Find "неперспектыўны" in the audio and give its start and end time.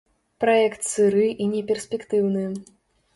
1.51-2.47